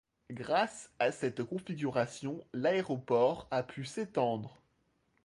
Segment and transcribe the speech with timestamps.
[0.31, 4.59] Grâce à cette configuration, l'aéroport a pu s'étendre.